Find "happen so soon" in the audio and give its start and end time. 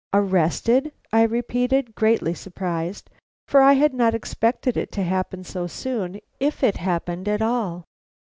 5.03-6.19